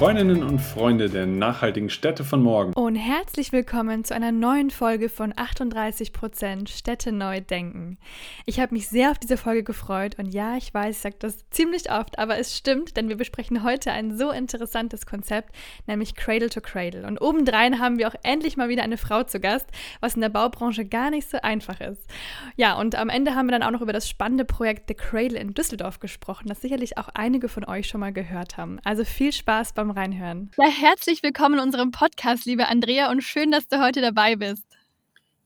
Freundinnen 0.00 0.42
und 0.42 0.60
Freunde 0.60 1.10
der 1.10 1.26
nachhaltigen 1.26 1.90
Städte 1.90 2.24
von 2.24 2.42
morgen. 2.42 2.72
Und 2.72 2.96
herzlich 2.96 3.52
willkommen 3.52 4.02
zu 4.02 4.14
einer 4.14 4.32
neuen 4.32 4.70
Folge 4.70 5.10
von 5.10 5.34
38% 5.34 6.68
Städte 6.68 7.12
neu 7.12 7.42
denken. 7.42 7.98
Ich 8.46 8.60
habe 8.60 8.72
mich 8.72 8.88
sehr 8.88 9.10
auf 9.10 9.18
diese 9.18 9.36
Folge 9.36 9.62
gefreut 9.62 10.18
und 10.18 10.32
ja, 10.32 10.56
ich 10.56 10.72
weiß, 10.72 10.96
ich 10.96 11.02
sage 11.02 11.16
das 11.18 11.44
ziemlich 11.50 11.92
oft, 11.92 12.18
aber 12.18 12.38
es 12.38 12.56
stimmt, 12.56 12.96
denn 12.96 13.10
wir 13.10 13.16
besprechen 13.18 13.62
heute 13.62 13.92
ein 13.92 14.16
so 14.16 14.30
interessantes 14.30 15.04
Konzept, 15.04 15.54
nämlich 15.86 16.14
Cradle 16.14 16.48
to 16.48 16.62
Cradle. 16.62 17.06
Und 17.06 17.20
obendrein 17.20 17.78
haben 17.78 17.98
wir 17.98 18.08
auch 18.08 18.16
endlich 18.22 18.56
mal 18.56 18.70
wieder 18.70 18.84
eine 18.84 18.96
Frau 18.96 19.24
zu 19.24 19.38
Gast, 19.38 19.66
was 20.00 20.14
in 20.14 20.22
der 20.22 20.30
Baubranche 20.30 20.86
gar 20.86 21.10
nicht 21.10 21.28
so 21.28 21.42
einfach 21.42 21.78
ist. 21.78 22.10
Ja, 22.56 22.78
und 22.78 22.94
am 22.94 23.10
Ende 23.10 23.34
haben 23.34 23.48
wir 23.48 23.52
dann 23.52 23.62
auch 23.62 23.70
noch 23.70 23.82
über 23.82 23.92
das 23.92 24.08
spannende 24.08 24.46
Projekt 24.46 24.88
The 24.88 24.94
Cradle 24.94 25.38
in 25.38 25.52
Düsseldorf 25.52 26.00
gesprochen, 26.00 26.48
das 26.48 26.62
sicherlich 26.62 26.96
auch 26.96 27.10
einige 27.12 27.50
von 27.50 27.66
euch 27.66 27.86
schon 27.86 28.00
mal 28.00 28.14
gehört 28.14 28.56
haben. 28.56 28.78
Also 28.82 29.04
viel 29.04 29.34
Spaß 29.34 29.74
beim 29.74 29.89
Reinhören. 29.90 30.50
Ja, 30.58 30.68
herzlich 30.68 31.22
willkommen 31.22 31.56
in 31.56 31.60
unserem 31.60 31.90
Podcast, 31.90 32.46
liebe 32.46 32.68
Andrea, 32.68 33.10
und 33.10 33.22
schön, 33.22 33.50
dass 33.50 33.68
du 33.68 33.82
heute 33.82 34.00
dabei 34.00 34.36
bist. 34.36 34.64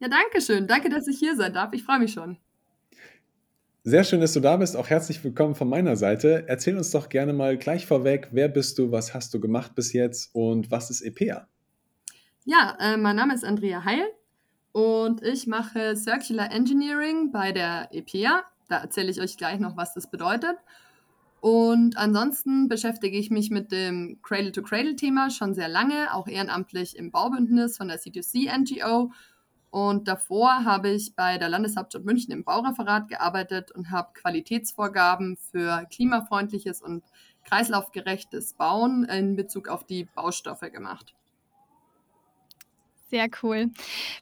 Ja, 0.01 0.09
danke 0.09 0.41
schön. 0.41 0.67
Danke, 0.67 0.91
dass 0.91 1.09
ich 1.09 1.19
hier 1.19 1.37
sein 1.37 1.53
darf. 1.53 1.73
Ich 1.73 1.85
freue 1.85 1.99
mich 1.99 2.13
schon. 2.13 2.37
Sehr 3.87 4.03
schön, 4.03 4.21
dass 4.21 4.33
du 4.33 4.41
da 4.41 4.57
bist. 4.57 4.77
Auch 4.77 4.89
herzlich 4.89 5.23
willkommen 5.23 5.55
von 5.55 5.69
meiner 5.69 5.97
Seite. 5.97 6.45
Erzähl 6.49 6.77
uns 6.77 6.91
doch 6.91 7.11
gerne 7.11 7.35
mal 7.35 7.59
gleich 7.59 7.85
vorweg, 7.85 8.29
wer 8.33 8.49
bist 8.49 8.79
du, 8.79 8.91
was 8.91 9.13
hast 9.13 9.35
du 9.35 9.41
gemacht 9.41 9.75
bis 9.75 9.93
jetzt 9.93 10.35
und 10.35 10.71
was 10.71 10.89
ist 10.89 11.03
EPA? 11.03 11.47
Ja, 12.47 12.79
äh, 12.81 12.97
mein 12.97 13.17
Name 13.17 13.35
ist 13.35 13.45
Andrea 13.45 13.85
Heil 13.85 14.07
und 14.73 15.23
ich 15.23 15.47
mache 15.47 15.97
Circular 15.97 16.51
Engineering 16.51 17.31
bei 17.31 17.53
der 17.53 17.89
EPA. 17.93 18.45
Da 18.69 18.79
erzähle 18.79 19.11
ich 19.11 19.21
euch 19.21 19.37
gleich 19.37 19.61
noch, 19.61 19.77
was 19.77 19.93
das 19.93 20.11
bedeutet. 20.11 20.57
Und 21.45 21.99
ansonsten 21.99 22.69
beschäftige 22.69 23.19
ich 23.19 23.29
mich 23.29 23.51
mit 23.51 23.71
dem 23.71 24.19
Cradle-to-Cradle-Thema 24.23 25.29
schon 25.29 25.53
sehr 25.53 25.69
lange, 25.69 26.15
auch 26.15 26.27
ehrenamtlich 26.27 26.97
im 26.97 27.11
Baubündnis 27.11 27.77
von 27.77 27.89
der 27.89 28.01
C2C 28.01 28.49
NGO. 28.51 29.13
Und 29.69 30.09
davor 30.09 30.65
habe 30.65 30.89
ich 30.89 31.15
bei 31.15 31.37
der 31.37 31.51
Landeshauptstadt 31.51 32.07
München 32.07 32.33
im 32.33 32.45
Baureferat 32.45 33.09
gearbeitet 33.09 33.73
und 33.73 33.91
habe 33.91 34.15
Qualitätsvorgaben 34.15 35.37
für 35.37 35.85
klimafreundliches 35.93 36.81
und 36.81 37.05
kreislaufgerechtes 37.45 38.55
Bauen 38.55 39.05
in 39.05 39.37
Bezug 39.37 39.69
auf 39.69 39.85
die 39.85 40.05
Baustoffe 40.15 40.73
gemacht. 40.73 41.15
Sehr 43.11 43.29
cool. 43.43 43.71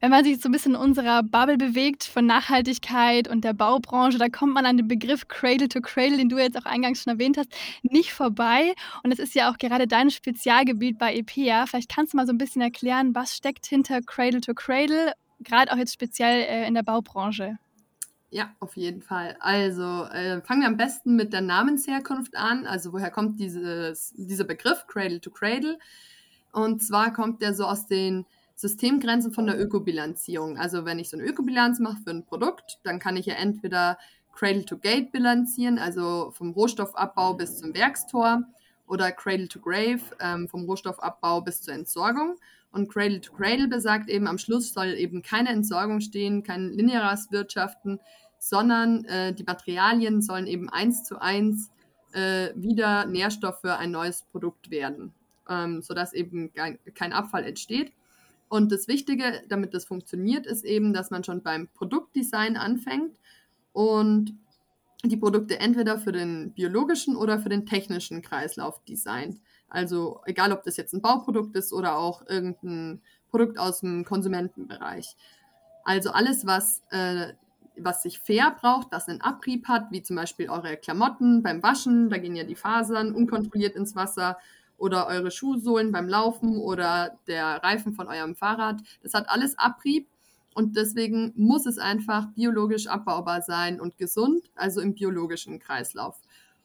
Wenn 0.01 0.11
man 0.11 0.25
sich 0.25 0.41
so 0.41 0.49
ein 0.49 0.53
bisschen 0.53 0.75
in 0.75 0.81
unserer 0.81 1.23
Bubble 1.23 1.57
bewegt 1.57 2.05
von 2.05 2.27
Nachhaltigkeit 2.27 3.29
und 3.29 3.45
der 3.45 3.53
Baubranche, 3.53 4.19
da 4.19 4.29
kommt 4.29 4.55
man 4.55 4.67
an 4.67 4.77
den 4.77 4.89
Begriff 4.89 5.29
Cradle 5.29 5.69
to 5.69 5.81
Cradle, 5.81 6.17
den 6.17 6.29
du 6.29 6.39
jetzt 6.39 6.59
auch 6.59 6.65
eingangs 6.65 7.03
schon 7.03 7.13
erwähnt 7.13 7.39
hast, 7.39 7.49
nicht 7.83 8.13
vorbei. 8.13 8.75
Und 9.03 9.13
es 9.13 9.21
ist 9.21 9.35
ja 9.35 9.51
auch 9.51 9.59
gerade 9.59 9.87
dein 9.87 10.11
Spezialgebiet 10.11 10.99
bei 10.99 11.15
EPA. 11.15 11.67
Vielleicht 11.67 11.95
kannst 11.95 12.13
du 12.13 12.17
mal 12.17 12.27
so 12.27 12.33
ein 12.33 12.39
bisschen 12.39 12.61
erklären, 12.61 13.15
was 13.15 13.37
steckt 13.37 13.67
hinter 13.67 14.03
Cradle 14.03 14.41
to 14.41 14.53
Cradle, 14.53 15.13
gerade 15.41 15.73
auch 15.73 15.77
jetzt 15.77 15.95
speziell 15.95 16.43
äh, 16.43 16.67
in 16.67 16.75
der 16.75 16.83
Baubranche. 16.83 17.59
Ja, 18.31 18.51
auf 18.61 18.77
jeden 18.77 19.03
Fall. 19.03 19.37
Also 19.41 20.05
äh, 20.05 20.41
fangen 20.41 20.63
wir 20.63 20.69
am 20.69 20.77
besten 20.77 21.17
mit 21.17 21.33
der 21.33 21.43
Namensherkunft 21.43 22.35
an. 22.37 22.67
Also 22.67 22.93
woher 22.93 23.11
kommt 23.11 23.39
dieses, 23.39 24.13
dieser 24.17 24.45
Begriff 24.45 24.87
Cradle 24.87 25.21
to 25.21 25.31
Cradle? 25.31 25.79
Und 26.51 26.83
zwar 26.83 27.13
kommt 27.13 27.43
der 27.43 27.55
so 27.55 27.65
aus 27.65 27.87
den 27.87 28.27
Systemgrenzen 28.55 29.33
von 29.33 29.47
der 29.47 29.61
Ökobilanzierung. 29.61 30.59
Also 30.59 30.85
wenn 30.85 30.99
ich 30.99 31.11
so 31.11 31.17
eine 31.17 31.27
Ökobilanz 31.27 31.81
mache 31.81 32.03
für 32.05 32.11
ein 32.11 32.25
Produkt, 32.25 32.79
dann 32.85 32.99
kann 32.99 33.17
ich 33.17 33.27
ja 33.27 33.35
entweder 33.35 33.99
Cradle 34.35 34.65
to 34.65 34.79
Gate 34.79 35.13
bilanzieren, 35.13 35.79
also 35.79 36.33
vom 36.33 36.53
Rohstoffabbau 36.53 37.35
bis 37.35 37.59
zum 37.59 37.75
Werkstor, 37.75 38.45
oder 38.87 39.11
Cradle 39.11 39.49
to 39.49 39.61
Grave, 39.61 40.01
ähm, 40.21 40.49
vom 40.49 40.65
Rohstoffabbau 40.65 41.41
bis 41.41 41.63
zur 41.63 41.75
Entsorgung. 41.75 42.37
Und 42.73 42.91
Cradle 42.91 43.21
to 43.21 43.33
Cradle 43.33 43.69
besagt 43.69 44.09
eben, 44.11 44.27
am 44.27 44.39
Schluss 44.39 44.73
soll 44.73 44.95
eben 44.95 45.23
keine 45.23 45.51
Entsorgung 45.51 46.01
stehen, 46.01 46.43
kein 46.43 46.73
lineares 46.73 47.31
Wirtschaften, 47.31 48.01
sondern 48.39 49.05
äh, 49.05 49.33
die 49.33 49.45
Materialien 49.45 50.21
sollen 50.21 50.47
eben 50.47 50.69
eins 50.69 51.05
zu 51.05 51.21
eins 51.21 51.71
äh, 52.13 52.51
wieder 52.55 53.07
Nährstoff 53.07 53.61
für 53.61 53.77
ein 53.77 53.91
neues 53.91 54.23
Produkt 54.31 54.71
werden, 54.71 55.15
ähm, 55.49 55.81
sodass 55.81 56.13
eben 56.13 56.53
kein, 56.53 56.79
kein 56.95 57.13
Abfall 57.13 57.45
entsteht. 57.45 57.93
Und 58.53 58.71
das 58.71 58.87
Wichtige, 58.87 59.41
damit 59.49 59.73
das 59.73 59.87
funktioniert, 59.87 60.47
ist 60.47 60.63
eben, 60.63 60.93
dass 60.93 61.11
man 61.11 61.25
schon 61.25 61.43
beim 61.43 61.69
Produktdesign 61.69 62.59
anfängt 62.59 63.19
und 63.73 64.35
die 65.03 65.17
Produkte 65.17 65.59
entweder 65.59 65.97
für 65.97 66.13
den 66.13 66.53
biologischen 66.53 67.17
oder 67.17 67.39
für 67.39 67.49
den 67.49 67.65
technischen 67.65 68.21
Kreislauf 68.21 68.85
designt. 68.85 69.41
Also 69.71 70.21
egal, 70.27 70.53
ob 70.53 70.65
das 70.65 70.77
jetzt 70.77 70.93
ein 70.93 71.01
Bauprodukt 71.01 71.57
ist 71.57 71.73
oder 71.73 71.97
auch 71.97 72.27
irgendein 72.29 73.01
Produkt 73.31 73.59
aus 73.59 73.81
dem 73.81 74.05
Konsumentenbereich. 74.05 75.17
Also 75.85 76.11
alles, 76.11 76.45
was, 76.45 76.83
äh, 76.91 77.33
was 77.79 78.03
sich 78.03 78.19
fair 78.19 78.55
braucht, 78.61 78.93
das 78.93 79.09
einen 79.09 79.23
Abrieb 79.23 79.67
hat, 79.67 79.91
wie 79.93 80.03
zum 80.03 80.17
Beispiel 80.17 80.51
eure 80.51 80.77
Klamotten 80.77 81.43
beim 81.43 81.63
Waschen, 81.63 82.11
da 82.11 82.19
gehen 82.19 82.37
ja 82.37 82.45
die 82.45 82.55
Fasern 82.55 83.15
unkontrolliert 83.15 83.77
ins 83.77 83.97
Wasser 83.97 84.37
oder 84.83 85.07
eure 85.07 85.31
Schuhsohlen 85.31 85.93
beim 85.93 86.09
Laufen 86.09 86.57
oder 86.57 87.17
der 87.29 87.63
Reifen 87.63 87.93
von 87.93 88.09
eurem 88.09 88.35
Fahrrad. 88.35 88.83
Das 89.05 89.15
hat 89.15 89.29
alles 89.29 89.57
Abrieb 89.57 90.09
und 90.55 90.77
deswegen 90.77 91.33
muss 91.37 91.67
es 91.67 91.79
einfach 91.79 92.27
biologisch 92.35 92.89
abbaubar 92.89 93.43
sein 93.43 93.81
und 93.81 93.97
gesund, 93.97 94.51
also 94.57 94.81
im 94.81 94.95
biologischen 94.95 95.61
Kreislauf. 95.61 96.21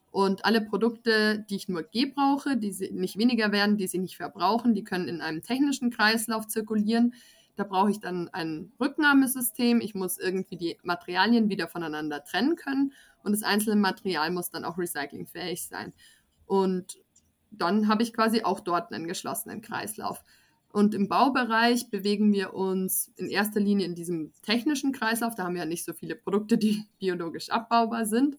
Und 0.10 0.46
alle 0.46 0.62
Produkte, 0.62 1.46
die 1.48 1.58
ich 1.58 1.70
nur 1.70 1.84
gebrauche, 1.84 2.58
die 2.58 2.90
nicht 2.92 3.20
weniger 3.20 3.52
werden, 3.52 3.78
die 3.78 3.86
sie 3.86 4.00
nicht 4.00 4.18
verbrauchen, 4.18 4.74
die 4.74 4.84
können 4.84 5.08
in 5.08 5.22
einem 5.22 5.44
technischen 5.44 5.92
Kreislauf 5.92 6.48
zirkulieren. 6.48 7.14
Da 7.56 7.66
brauche 7.66 7.92
ich 7.92 8.00
dann 8.00 8.30
ein 8.30 8.72
Rücknahmesystem. 8.80 9.80
Ich 9.80 9.94
muss 9.94 10.18
irgendwie 10.18 10.58
die 10.58 10.78
Materialien 10.82 11.50
wieder 11.50 11.68
voneinander 11.68 12.24
trennen 12.24 12.56
können 12.56 12.94
und 13.22 13.34
das 13.34 13.44
einzelne 13.44 13.76
Material 13.76 14.32
muss 14.32 14.50
dann 14.50 14.66
auch 14.66 14.80
recyclingfähig 14.80 15.68
sein. 15.68 15.94
Und 16.48 16.98
dann 17.52 17.88
habe 17.88 18.04
ich 18.04 18.14
quasi 18.14 18.44
auch 18.44 18.60
dort 18.60 18.92
einen 18.92 19.08
geschlossenen 19.08 19.62
Kreislauf. 19.62 20.24
Und 20.72 20.94
im 20.94 21.08
Baubereich 21.08 21.90
bewegen 21.90 22.34
wir 22.34 22.54
uns 22.54 23.12
in 23.16 23.30
erster 23.30 23.60
Linie 23.60 23.86
in 23.86 23.96
diesem 23.96 24.32
technischen 24.44 24.92
Kreislauf. 24.92 25.36
Da 25.36 25.44
haben 25.46 25.54
wir 25.54 25.62
ja 25.62 25.68
nicht 25.68 25.86
so 25.86 25.94
viele 25.94 26.16
Produkte, 26.16 26.58
die 26.58 26.86
biologisch 27.00 27.50
abbaubar 27.50 28.06
sind. 28.06 28.38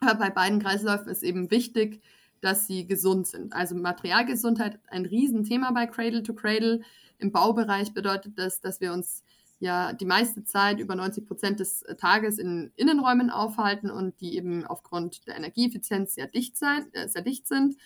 Aber 0.00 0.14
bei 0.14 0.30
beiden 0.30 0.60
Kreisläufen 0.60 1.08
ist 1.08 1.22
eben 1.22 1.50
wichtig, 1.50 2.00
dass 2.40 2.66
sie 2.66 2.86
gesund 2.86 3.26
sind. 3.26 3.52
Also 3.52 3.74
Materialgesundheit 3.74 4.80
ein 4.88 5.06
Riesenthema 5.06 5.70
bei 5.72 5.86
Cradle 5.86 6.22
to 6.22 6.34
Cradle. 6.34 6.80
Im 7.18 7.30
Baubereich 7.30 7.94
bedeutet 7.94 8.38
das, 8.38 8.60
dass 8.60 8.80
wir 8.80 8.92
uns 8.92 9.22
ja 9.60 9.92
die 9.92 10.06
meiste 10.06 10.44
Zeit 10.44 10.80
über 10.80 10.96
90 10.96 11.24
Prozent 11.24 11.60
des 11.60 11.84
Tages 11.98 12.38
in 12.38 12.72
Innenräumen 12.74 13.30
aufhalten 13.30 13.90
und 13.90 14.20
die 14.20 14.36
eben 14.36 14.66
aufgrund 14.66 15.28
der 15.28 15.36
Energieeffizienz 15.36 16.14
sehr 16.14 16.26
dicht, 16.26 16.56
sein, 16.56 16.92
äh, 16.94 17.08
sehr 17.08 17.22
dicht 17.22 17.46
sind 17.46 17.76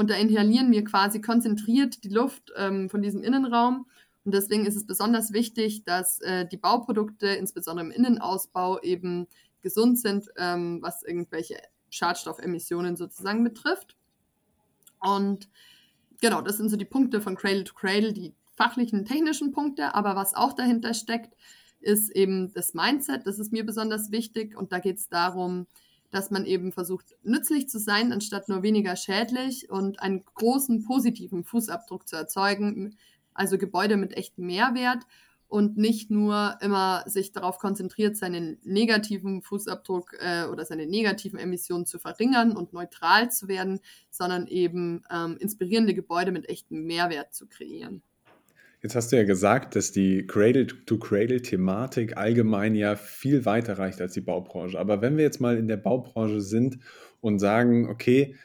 und 0.00 0.08
da 0.08 0.14
inhalieren 0.14 0.72
wir 0.72 0.82
quasi 0.82 1.20
konzentriert 1.20 2.04
die 2.04 2.08
Luft 2.08 2.50
ähm, 2.56 2.88
von 2.88 3.02
diesem 3.02 3.22
Innenraum. 3.22 3.86
Und 4.24 4.32
deswegen 4.32 4.64
ist 4.64 4.74
es 4.74 4.86
besonders 4.86 5.34
wichtig, 5.34 5.84
dass 5.84 6.22
äh, 6.22 6.46
die 6.46 6.56
Bauprodukte, 6.56 7.26
insbesondere 7.26 7.84
im 7.84 7.92
Innenausbau, 7.92 8.80
eben 8.80 9.26
gesund 9.60 9.98
sind, 9.98 10.30
ähm, 10.38 10.78
was 10.80 11.02
irgendwelche 11.02 11.58
Schadstoffemissionen 11.90 12.96
sozusagen 12.96 13.44
betrifft. 13.44 13.94
Und 15.00 15.50
genau, 16.22 16.40
das 16.40 16.56
sind 16.56 16.70
so 16.70 16.78
die 16.78 16.86
Punkte 16.86 17.20
von 17.20 17.36
Cradle 17.36 17.64
to 17.64 17.74
Cradle, 17.74 18.14
die 18.14 18.32
fachlichen, 18.56 19.04
technischen 19.04 19.52
Punkte. 19.52 19.94
Aber 19.94 20.16
was 20.16 20.32
auch 20.32 20.54
dahinter 20.54 20.94
steckt, 20.94 21.36
ist 21.78 22.08
eben 22.08 22.54
das 22.54 22.72
Mindset. 22.72 23.26
Das 23.26 23.38
ist 23.38 23.52
mir 23.52 23.66
besonders 23.66 24.10
wichtig. 24.10 24.56
Und 24.56 24.72
da 24.72 24.78
geht 24.78 24.96
es 24.96 25.10
darum, 25.10 25.66
dass 26.10 26.30
man 26.30 26.44
eben 26.44 26.72
versucht, 26.72 27.16
nützlich 27.22 27.68
zu 27.68 27.78
sein, 27.78 28.12
anstatt 28.12 28.48
nur 28.48 28.62
weniger 28.62 28.96
schädlich 28.96 29.70
und 29.70 30.00
einen 30.00 30.24
großen 30.24 30.84
positiven 30.84 31.44
Fußabdruck 31.44 32.08
zu 32.08 32.16
erzeugen, 32.16 32.96
also 33.34 33.58
Gebäude 33.58 33.96
mit 33.96 34.16
echtem 34.16 34.46
Mehrwert 34.46 35.04
und 35.50 35.76
nicht 35.76 36.10
nur 36.10 36.56
immer 36.60 37.02
sich 37.06 37.32
darauf 37.32 37.58
konzentriert, 37.58 38.16
seinen 38.16 38.58
negativen 38.62 39.42
Fußabdruck 39.42 40.16
äh, 40.20 40.44
oder 40.44 40.64
seine 40.64 40.86
negativen 40.86 41.38
Emissionen 41.38 41.86
zu 41.86 41.98
verringern 41.98 42.56
und 42.56 42.72
neutral 42.72 43.30
zu 43.30 43.48
werden, 43.48 43.80
sondern 44.10 44.46
eben 44.46 45.02
ähm, 45.10 45.36
inspirierende 45.38 45.92
Gebäude 45.92 46.30
mit 46.30 46.48
echtem 46.48 46.84
Mehrwert 46.84 47.34
zu 47.34 47.48
kreieren. 47.48 48.02
Jetzt 48.82 48.96
hast 48.96 49.12
du 49.12 49.16
ja 49.16 49.24
gesagt, 49.24 49.76
dass 49.76 49.92
die 49.92 50.26
Cradle-to-Cradle-Thematik 50.26 52.16
allgemein 52.16 52.74
ja 52.74 52.96
viel 52.96 53.44
weiter 53.44 53.78
reicht 53.78 54.00
als 54.00 54.14
die 54.14 54.22
Baubranche. 54.22 54.78
Aber 54.78 55.02
wenn 55.02 55.18
wir 55.18 55.24
jetzt 55.24 55.40
mal 55.40 55.58
in 55.58 55.68
der 55.68 55.76
Baubranche 55.76 56.40
sind 56.40 56.78
und 57.20 57.40
sagen, 57.40 57.90
okay, 57.90 58.36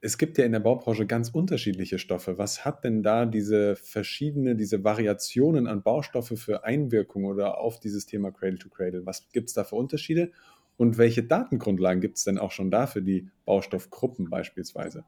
es 0.00 0.16
gibt 0.16 0.38
ja 0.38 0.44
in 0.46 0.52
der 0.52 0.60
Baubranche 0.60 1.06
ganz 1.06 1.28
unterschiedliche 1.28 1.98
Stoffe. 1.98 2.38
Was 2.38 2.64
hat 2.64 2.84
denn 2.84 3.02
da 3.02 3.26
diese 3.26 3.76
verschiedene, 3.76 4.56
diese 4.56 4.82
Variationen 4.82 5.66
an 5.66 5.82
Baustoffe 5.82 6.34
für 6.36 6.64
Einwirkung 6.64 7.24
oder 7.26 7.58
auf 7.58 7.78
dieses 7.78 8.06
Thema 8.06 8.32
Cradle 8.32 8.58
to 8.58 8.70
Cradle? 8.70 9.04
Was 9.04 9.30
gibt 9.30 9.48
es 9.48 9.54
da 9.54 9.62
für 9.62 9.76
Unterschiede? 9.76 10.32
Und 10.76 10.96
welche 10.98 11.22
Datengrundlagen 11.22 12.00
gibt 12.00 12.16
es 12.16 12.24
denn 12.24 12.38
auch 12.38 12.50
schon 12.50 12.70
da 12.70 12.86
für 12.86 13.02
die 13.02 13.28
Baustoffgruppen 13.44 14.30
beispielsweise? 14.30 15.04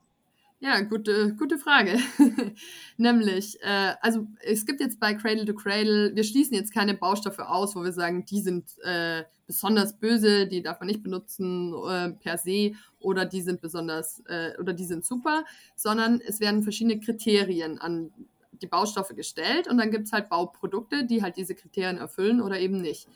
Ja, 0.64 0.80
gute, 0.80 1.34
gute 1.34 1.58
Frage. 1.58 1.98
Nämlich, 2.96 3.62
äh, 3.62 3.96
also 4.00 4.26
es 4.40 4.64
gibt 4.64 4.80
jetzt 4.80 4.98
bei 4.98 5.12
Cradle 5.12 5.44
to 5.44 5.52
Cradle, 5.52 6.16
wir 6.16 6.24
schließen 6.24 6.54
jetzt 6.54 6.72
keine 6.72 6.94
Baustoffe 6.94 7.40
aus, 7.40 7.76
wo 7.76 7.84
wir 7.84 7.92
sagen, 7.92 8.24
die 8.24 8.40
sind 8.40 8.78
äh, 8.82 9.24
besonders 9.46 9.98
böse, 9.98 10.46
die 10.46 10.62
darf 10.62 10.80
man 10.80 10.86
nicht 10.86 11.02
benutzen 11.02 11.74
äh, 11.86 12.12
per 12.12 12.38
se 12.38 12.72
oder 12.98 13.26
die 13.26 13.42
sind 13.42 13.60
besonders 13.60 14.22
äh, 14.26 14.58
oder 14.58 14.72
die 14.72 14.86
sind 14.86 15.04
super, 15.04 15.44
sondern 15.76 16.22
es 16.26 16.40
werden 16.40 16.62
verschiedene 16.62 16.98
Kriterien 16.98 17.78
an 17.78 18.10
die 18.52 18.66
Baustoffe 18.66 19.14
gestellt 19.14 19.68
und 19.68 19.76
dann 19.76 19.90
gibt 19.90 20.06
es 20.06 20.14
halt 20.14 20.30
Bauprodukte, 20.30 21.04
die 21.04 21.22
halt 21.22 21.36
diese 21.36 21.54
Kriterien 21.54 21.98
erfüllen 21.98 22.40
oder 22.40 22.58
eben 22.58 22.80
nicht. 22.80 23.06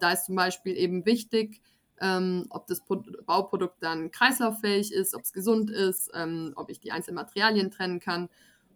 Da 0.00 0.12
ist 0.12 0.26
zum 0.26 0.34
Beispiel 0.34 0.76
eben 0.76 1.06
wichtig, 1.06 1.62
ähm, 2.00 2.46
ob 2.50 2.66
das 2.66 2.80
Pro 2.80 3.02
Bauprodukt 3.26 3.76
dann 3.80 4.10
kreislauffähig 4.10 4.92
ist, 4.92 5.14
ob 5.14 5.22
es 5.22 5.32
gesund 5.32 5.70
ist, 5.70 6.10
ähm, 6.14 6.52
ob 6.56 6.70
ich 6.70 6.80
die 6.80 6.92
einzelnen 6.92 7.16
Materialien 7.16 7.70
trennen 7.70 8.00
kann. 8.00 8.28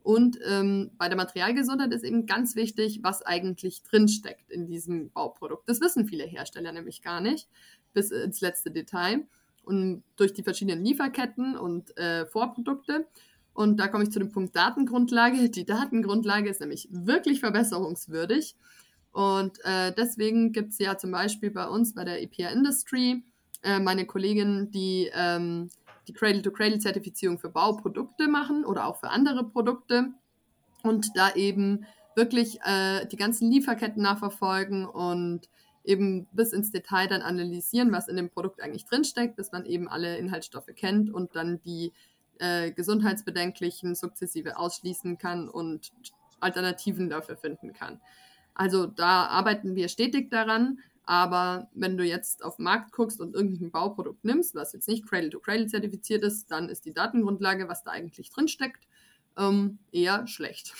Und 0.03 0.39
ähm, 0.47 0.91
bei 0.97 1.09
der 1.09 1.17
Materialgesundheit 1.17 1.93
ist 1.93 2.05
eben 2.05 2.27
ganz 2.27 2.57
wichtig, 2.57 3.01
was 3.03 3.23
eigentlich 3.23 3.83
drinsteckt 3.83 4.51
in 4.51 4.67
diesem 4.67 5.11
Bauprodukt. 5.11 5.69
Das 5.69 5.81
wissen 5.81 6.07
viele 6.07 6.25
Hersteller 6.25 6.73
nämlich 6.73 7.03
gar 7.03 7.21
nicht, 7.21 7.49
bis 7.93 8.11
ins 8.11 8.41
letzte 8.41 8.71
Detail. 8.71 9.27
Und 9.65 10.03
durch 10.17 10.33
die 10.33 10.43
verschiedenen 10.43 10.83
Lieferketten 10.83 11.59
und 11.59 11.95
äh, 11.99 12.25
Vorprodukte. 12.25 13.07
Und 13.53 13.79
da 13.79 13.89
komme 13.89 14.05
ich 14.05 14.11
zu 14.11 14.19
dem 14.19 14.31
Punkt 14.31 14.57
Datengrundlage. 14.57 15.51
Die 15.51 15.67
Datengrundlage 15.67 16.49
ist 16.49 16.61
nämlich 16.61 16.89
wirklich 16.91 17.41
verbesserungswürdig. 17.41 18.57
Und 19.19 19.59
äh, 19.65 19.93
deswegen 19.93 20.53
gibt 20.53 20.75
es 20.75 20.79
ja 20.79 20.97
zum 20.97 21.11
Beispiel 21.11 21.51
bei 21.51 21.67
uns 21.67 21.93
bei 21.93 22.05
der 22.05 22.23
EPA 22.23 22.51
Industry 22.51 23.25
äh, 23.65 23.81
meine 23.81 24.07
Kollegin, 24.07 24.71
die 24.71 25.11
ähm, 25.13 25.71
die 26.07 26.13
Cradle-to-Cradle-Zertifizierung 26.13 27.41
für 27.41 27.49
Bauprodukte 27.49 28.29
machen 28.29 28.65
oder 28.65 28.87
auch 28.87 29.01
für 29.01 29.11
andere 29.11 29.43
Produkte 29.43 30.13
und 30.85 31.09
da 31.17 31.35
eben 31.35 31.85
wirklich 32.15 32.61
äh, 32.63 33.07
die 33.07 33.17
ganzen 33.17 33.51
Lieferketten 33.51 34.01
nachverfolgen 34.01 34.87
und 34.87 35.49
eben 35.83 36.29
bis 36.31 36.53
ins 36.53 36.71
Detail 36.71 37.09
dann 37.09 37.23
analysieren, 37.23 37.91
was 37.91 38.07
in 38.07 38.15
dem 38.15 38.31
Produkt 38.31 38.63
eigentlich 38.63 38.85
drinsteckt, 38.85 39.35
bis 39.35 39.51
man 39.51 39.67
eben 39.67 39.89
alle 39.89 40.17
Inhaltsstoffe 40.17 40.71
kennt 40.77 41.13
und 41.13 41.35
dann 41.35 41.61
die 41.63 41.93
äh, 42.39 42.71
gesundheitsbedenklichen 42.71 43.97
sukzessive 43.97 44.59
ausschließen 44.59 45.19
kann 45.19 45.49
und 45.49 45.91
Alternativen 46.39 47.11
dafür 47.11 47.37
finden 47.37 47.73
kann. 47.73 48.01
Also 48.59 48.87
da 48.87 49.27
arbeiten 49.27 49.77
wir 49.77 49.89
stetig 49.89 50.31
daran. 50.31 50.81
Aber 51.05 51.71
wenn 51.73 51.97
du 51.97 52.05
jetzt 52.05 52.45
auf 52.45 52.57
den 52.57 52.65
Markt 52.65 52.93
guckst 52.93 53.19
und 53.19 53.35
irgendein 53.35 53.71
Bauprodukt 53.71 54.23
nimmst, 54.25 54.55
was 54.55 54.75
jetzt 54.75 54.89
nicht 54.89 55.09
Cradle-to-Cradle 55.09 55.67
zertifiziert 55.67 56.23
ist, 56.23 56.51
dann 56.51 56.69
ist 56.69 56.85
die 56.85 56.93
Datengrundlage, 56.93 57.67
was 57.67 57.83
da 57.83 57.93
eigentlich 57.93 58.29
drinsteckt, 58.29 58.87
ähm, 59.39 59.79
eher 59.91 60.27
schlecht. 60.27 60.75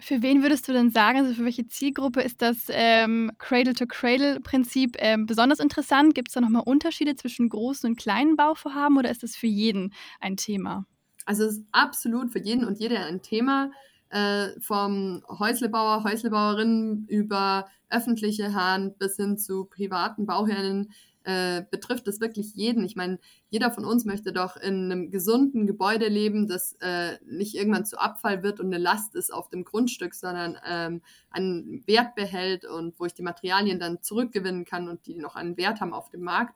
Für 0.00 0.22
wen 0.22 0.42
würdest 0.42 0.66
du 0.66 0.72
denn 0.72 0.90
sagen, 0.90 1.18
also 1.18 1.34
für 1.34 1.44
welche 1.44 1.68
Zielgruppe 1.68 2.22
ist 2.22 2.40
das 2.40 2.66
ähm, 2.70 3.30
Cradle-to-Cradle-Prinzip 3.38 4.96
ähm, 4.98 5.26
besonders 5.26 5.60
interessant? 5.60 6.14
Gibt 6.14 6.28
es 6.28 6.34
da 6.34 6.40
nochmal 6.40 6.62
Unterschiede 6.64 7.14
zwischen 7.14 7.48
großen 7.48 7.90
und 7.90 7.98
kleinen 7.98 8.36
Bauvorhaben 8.36 8.96
oder 8.96 9.10
ist 9.10 9.22
das 9.22 9.36
für 9.36 9.46
jeden 9.46 9.92
ein 10.18 10.36
Thema? 10.36 10.86
Also 11.26 11.44
es 11.44 11.58
ist 11.58 11.66
absolut 11.72 12.32
für 12.32 12.40
jeden 12.40 12.64
und 12.64 12.80
jede 12.80 12.98
ein 12.98 13.22
Thema 13.22 13.70
äh, 14.10 14.48
vom 14.60 15.22
Häuslebauer, 15.28 16.04
Häuslebauerinnen 16.04 17.06
über 17.08 17.68
öffentliche 17.90 18.54
Hand 18.54 18.98
bis 18.98 19.16
hin 19.16 19.38
zu 19.38 19.64
privaten 19.64 20.26
Bauherren 20.26 20.90
äh, 21.24 21.62
betrifft 21.70 22.08
es 22.08 22.20
wirklich 22.20 22.54
jeden. 22.54 22.84
Ich 22.84 22.96
meine, 22.96 23.18
jeder 23.50 23.70
von 23.70 23.84
uns 23.84 24.06
möchte 24.06 24.32
doch 24.32 24.56
in 24.56 24.90
einem 24.90 25.10
gesunden 25.10 25.66
Gebäude 25.66 26.08
leben, 26.08 26.48
das 26.48 26.74
äh, 26.80 27.18
nicht 27.26 27.54
irgendwann 27.54 27.84
zu 27.84 27.98
Abfall 27.98 28.42
wird 28.42 28.60
und 28.60 28.66
eine 28.66 28.78
Last 28.78 29.14
ist 29.14 29.30
auf 29.30 29.50
dem 29.50 29.64
Grundstück, 29.64 30.14
sondern 30.14 30.56
ähm, 30.66 31.02
einen 31.30 31.86
Wert 31.86 32.14
behält 32.14 32.64
und 32.64 32.98
wo 32.98 33.04
ich 33.04 33.12
die 33.12 33.22
Materialien 33.22 33.78
dann 33.78 34.00
zurückgewinnen 34.00 34.64
kann 34.64 34.88
und 34.88 35.06
die 35.06 35.16
noch 35.16 35.36
einen 35.36 35.58
Wert 35.58 35.82
haben 35.82 35.92
auf 35.92 36.08
dem 36.08 36.22
Markt 36.22 36.54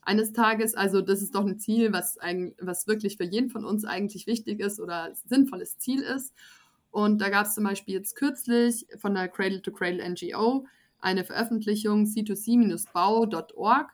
eines 0.00 0.32
Tages. 0.32 0.74
Also 0.74 1.00
das 1.00 1.22
ist 1.22 1.36
doch 1.36 1.46
ein 1.46 1.60
Ziel, 1.60 1.92
was, 1.92 2.18
ein, 2.18 2.54
was 2.60 2.88
wirklich 2.88 3.16
für 3.16 3.24
jeden 3.24 3.50
von 3.50 3.64
uns 3.64 3.84
eigentlich 3.84 4.26
wichtig 4.26 4.58
ist 4.58 4.80
oder 4.80 5.12
sinnvolles 5.26 5.78
Ziel 5.78 6.02
ist. 6.02 6.34
Und 6.92 7.20
da 7.22 7.30
gab 7.30 7.46
es 7.46 7.54
zum 7.54 7.64
Beispiel 7.64 7.94
jetzt 7.94 8.14
kürzlich 8.16 8.86
von 8.98 9.14
der 9.14 9.26
Cradle 9.28 9.62
to 9.62 9.72
Cradle 9.72 10.08
NGO 10.08 10.66
eine 11.00 11.24
Veröffentlichung 11.24 12.04
c2c-bau.org, 12.04 13.90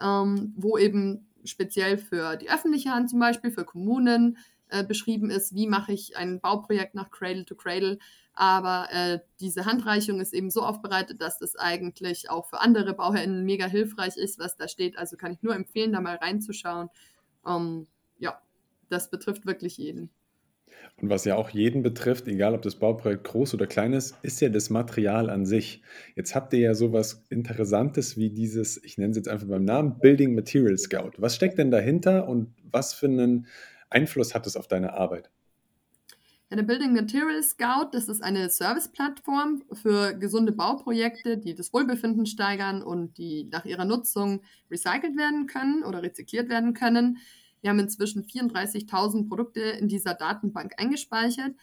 ähm, 0.00 0.54
wo 0.56 0.78
eben 0.78 1.26
speziell 1.42 1.98
für 1.98 2.36
die 2.36 2.50
öffentliche 2.50 2.90
Hand 2.90 3.10
zum 3.10 3.18
Beispiel, 3.18 3.50
für 3.50 3.64
Kommunen 3.64 4.36
äh, 4.68 4.84
beschrieben 4.84 5.30
ist, 5.30 5.54
wie 5.54 5.66
mache 5.66 5.92
ich 5.92 6.16
ein 6.16 6.40
Bauprojekt 6.40 6.94
nach 6.94 7.10
Cradle 7.10 7.46
to 7.46 7.54
Cradle. 7.54 7.98
Aber 8.34 8.88
äh, 8.92 9.20
diese 9.40 9.64
Handreichung 9.64 10.20
ist 10.20 10.34
eben 10.34 10.50
so 10.50 10.62
aufbereitet, 10.62 11.22
dass 11.22 11.38
das 11.38 11.56
eigentlich 11.56 12.28
auch 12.28 12.46
für 12.46 12.60
andere 12.60 12.92
BauherrInnen 12.92 13.44
mega 13.44 13.66
hilfreich 13.66 14.16
ist, 14.16 14.38
was 14.38 14.56
da 14.56 14.68
steht. 14.68 14.98
Also 14.98 15.16
kann 15.16 15.32
ich 15.32 15.42
nur 15.42 15.54
empfehlen, 15.54 15.92
da 15.92 16.00
mal 16.00 16.16
reinzuschauen. 16.16 16.90
Ähm, 17.46 17.86
ja, 18.18 18.38
das 18.90 19.10
betrifft 19.10 19.46
wirklich 19.46 19.78
jeden. 19.78 20.10
Und 21.00 21.10
was 21.10 21.24
ja 21.24 21.34
auch 21.34 21.50
jeden 21.50 21.82
betrifft, 21.82 22.28
egal 22.28 22.54
ob 22.54 22.62
das 22.62 22.76
Bauprojekt 22.76 23.24
groß 23.24 23.54
oder 23.54 23.66
klein 23.66 23.92
ist, 23.92 24.16
ist 24.22 24.40
ja 24.40 24.48
das 24.48 24.70
Material 24.70 25.28
an 25.28 25.44
sich. 25.44 25.82
Jetzt 26.14 26.34
habt 26.34 26.52
ihr 26.52 26.60
ja 26.60 26.74
sowas 26.74 27.24
Interessantes 27.30 28.16
wie 28.16 28.30
dieses, 28.30 28.82
ich 28.82 28.96
nenne 28.96 29.10
es 29.10 29.16
jetzt 29.16 29.28
einfach 29.28 29.48
beim 29.48 29.64
Namen, 29.64 29.98
Building 29.98 30.34
Material 30.34 30.78
Scout. 30.78 31.12
Was 31.18 31.34
steckt 31.34 31.58
denn 31.58 31.72
dahinter 31.72 32.28
und 32.28 32.54
was 32.62 32.94
für 32.94 33.06
einen 33.06 33.48
Einfluss 33.90 34.34
hat 34.34 34.46
es 34.46 34.56
auf 34.56 34.68
deine 34.68 34.94
Arbeit? 34.94 35.30
Ja, 36.50 36.56
der 36.56 36.64
Building 36.64 36.92
Material 36.92 37.42
Scout, 37.42 37.88
das 37.92 38.08
ist 38.08 38.22
eine 38.22 38.48
Serviceplattform 38.48 39.64
für 39.72 40.14
gesunde 40.14 40.52
Bauprojekte, 40.52 41.38
die 41.38 41.54
das 41.54 41.72
Wohlbefinden 41.72 42.26
steigern 42.26 42.82
und 42.82 43.18
die 43.18 43.48
nach 43.50 43.64
ihrer 43.64 43.84
Nutzung 43.84 44.42
recycelt 44.70 45.16
werden 45.16 45.46
können 45.46 45.82
oder 45.82 46.02
rezykliert 46.02 46.48
werden 46.48 46.74
können. 46.74 47.18
Wir 47.64 47.70
haben 47.70 47.78
inzwischen 47.78 48.24
34.000 48.24 49.26
Produkte 49.26 49.60
in 49.60 49.88
dieser 49.88 50.12
Datenbank 50.12 50.74
eingespeichert 50.76 51.54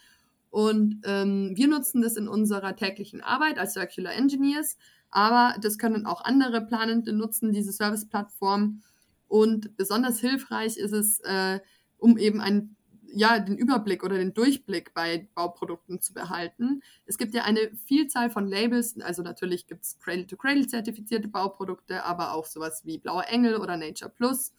und 0.49 0.99
ähm, 1.05 1.51
wir 1.53 1.67
nutzen 1.67 2.01
das 2.01 2.15
in 2.15 2.27
unserer 2.27 2.75
täglichen 2.75 3.21
Arbeit 3.21 3.59
als 3.59 3.73
Circular 3.73 4.11
Engineers, 4.15 4.79
aber 5.11 5.55
das 5.61 5.77
können 5.77 6.07
auch 6.07 6.23
andere 6.23 6.61
Planende 6.61 7.13
nutzen, 7.13 7.51
diese 7.51 7.71
Service-Plattform. 7.71 8.81
Und 9.27 9.77
besonders 9.77 10.19
hilfreich 10.19 10.75
ist 10.77 10.91
es, 10.91 11.19
äh, 11.19 11.59
um 11.99 12.17
eben 12.17 12.41
ein 12.41 12.75
ja, 13.13 13.37
den 13.37 13.57
Überblick 13.57 14.03
oder 14.03 14.17
den 14.17 14.33
Durchblick 14.33 14.95
bei 14.95 15.29
Bauprodukten 15.35 16.01
zu 16.01 16.15
behalten. 16.15 16.81
Es 17.05 17.19
gibt 17.19 17.35
ja 17.35 17.43
eine 17.43 17.69
Vielzahl 17.85 18.31
von 18.31 18.47
Labels, 18.47 18.99
also 19.01 19.21
natürlich 19.21 19.67
gibt 19.67 19.83
es 19.83 19.99
Cradle-to-Cradle 19.99 20.65
zertifizierte 20.65 21.27
Bauprodukte, 21.27 22.05
aber 22.05 22.33
auch 22.33 22.47
sowas 22.47 22.85
wie 22.85 22.97
Blauer 22.97 23.25
Engel 23.27 23.57
oder 23.57 23.77
Nature 23.77 24.09
Plus. 24.09 24.51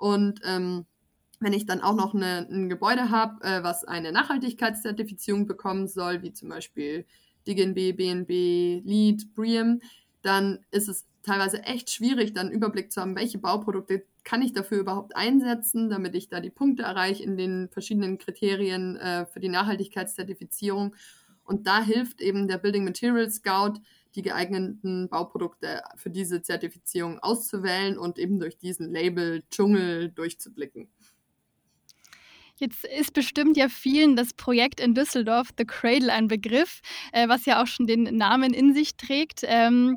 Und 0.00 0.40
ähm, 0.44 0.86
wenn 1.40 1.52
ich 1.52 1.66
dann 1.66 1.82
auch 1.82 1.94
noch 1.94 2.14
eine, 2.14 2.48
ein 2.50 2.70
Gebäude 2.70 3.10
habe, 3.10 3.44
äh, 3.44 3.62
was 3.62 3.84
eine 3.84 4.12
Nachhaltigkeitszertifizierung 4.12 5.46
bekommen 5.46 5.88
soll, 5.88 6.22
wie 6.22 6.32
zum 6.32 6.48
Beispiel 6.48 7.04
DGNB, 7.46 7.96
BNB, 7.96 8.30
LEED, 8.86 9.34
BREEAM, 9.34 9.82
dann 10.22 10.60
ist 10.70 10.88
es 10.88 11.06
teilweise 11.22 11.62
echt 11.64 11.90
schwierig, 11.90 12.32
dann 12.32 12.46
einen 12.46 12.56
Überblick 12.56 12.90
zu 12.90 13.02
haben, 13.02 13.14
welche 13.14 13.36
Bauprodukte 13.36 14.06
kann 14.24 14.40
ich 14.40 14.54
dafür 14.54 14.78
überhaupt 14.78 15.14
einsetzen, 15.16 15.90
damit 15.90 16.14
ich 16.14 16.30
da 16.30 16.40
die 16.40 16.50
Punkte 16.50 16.82
erreiche 16.84 17.22
in 17.22 17.36
den 17.36 17.68
verschiedenen 17.68 18.16
Kriterien 18.16 18.96
äh, 18.96 19.26
für 19.26 19.40
die 19.40 19.50
Nachhaltigkeitszertifizierung. 19.50 20.96
Und 21.44 21.66
da 21.66 21.82
hilft 21.82 22.22
eben 22.22 22.48
der 22.48 22.56
Building 22.56 22.84
Material 22.84 23.30
Scout, 23.30 23.80
die 24.14 24.22
geeigneten 24.22 25.08
Bauprodukte 25.08 25.82
für 25.96 26.10
diese 26.10 26.42
Zertifizierung 26.42 27.18
auszuwählen 27.20 27.98
und 27.98 28.18
eben 28.18 28.40
durch 28.40 28.58
diesen 28.58 28.92
Label-Dschungel 28.92 30.10
durchzublicken. 30.10 30.88
Jetzt 32.60 32.84
ist 32.84 33.14
bestimmt 33.14 33.56
ja 33.56 33.70
vielen 33.70 34.16
das 34.16 34.34
Projekt 34.34 34.80
in 34.80 34.94
Düsseldorf, 34.94 35.48
The 35.56 35.64
Cradle, 35.64 36.12
ein 36.12 36.28
Begriff, 36.28 36.82
äh, 37.12 37.26
was 37.26 37.46
ja 37.46 37.62
auch 37.62 37.66
schon 37.66 37.86
den 37.86 38.02
Namen 38.02 38.52
in 38.52 38.74
sich 38.74 38.98
trägt. 38.98 39.44
Ähm, 39.44 39.96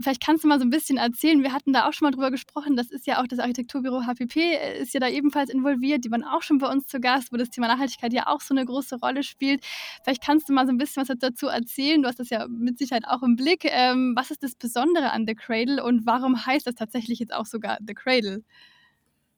vielleicht 0.00 0.24
kannst 0.24 0.44
du 0.44 0.48
mal 0.48 0.58
so 0.58 0.64
ein 0.64 0.70
bisschen 0.70 0.98
erzählen. 0.98 1.42
Wir 1.42 1.52
hatten 1.52 1.72
da 1.72 1.88
auch 1.88 1.92
schon 1.92 2.06
mal 2.06 2.12
drüber 2.12 2.30
gesprochen. 2.30 2.76
Das 2.76 2.90
ist 2.90 3.06
ja 3.06 3.20
auch 3.20 3.26
das 3.26 3.38
Architekturbüro 3.38 4.06
HPP, 4.06 4.36
ist 4.80 4.94
ja 4.94 5.00
da 5.00 5.08
ebenfalls 5.08 5.50
involviert. 5.50 6.04
Die 6.04 6.10
waren 6.10 6.24
auch 6.24 6.42
schon 6.42 6.58
bei 6.58 6.70
uns 6.70 6.86
zu 6.86 7.00
Gast, 7.00 7.32
wo 7.32 7.36
das 7.36 7.50
Thema 7.50 7.68
Nachhaltigkeit 7.68 8.12
ja 8.12 8.26
auch 8.26 8.40
so 8.40 8.54
eine 8.54 8.64
große 8.64 8.96
Rolle 8.96 9.22
spielt. 9.22 9.64
Vielleicht 10.04 10.22
kannst 10.22 10.48
du 10.48 10.52
mal 10.52 10.66
so 10.66 10.72
ein 10.72 10.78
bisschen 10.78 11.06
was 11.06 11.16
dazu 11.18 11.46
erzählen. 11.48 12.02
Du 12.02 12.08
hast 12.08 12.20
das 12.20 12.30
ja 12.30 12.46
mit 12.48 12.78
Sicherheit 12.78 13.06
auch 13.06 13.22
im 13.22 13.36
Blick. 13.36 13.64
Ähm, 13.64 14.14
was 14.16 14.30
ist 14.30 14.42
das 14.42 14.54
Besondere 14.54 15.10
an 15.10 15.26
The 15.26 15.34
Cradle 15.34 15.82
und 15.82 16.06
warum 16.06 16.46
heißt 16.46 16.66
das 16.66 16.74
tatsächlich 16.74 17.18
jetzt 17.18 17.32
auch 17.32 17.46
sogar 17.46 17.78
The 17.86 17.94
Cradle? 17.94 18.42